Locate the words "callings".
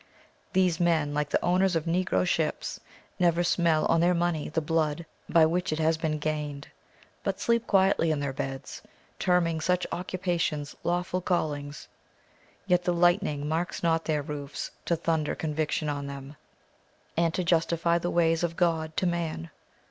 11.21-11.87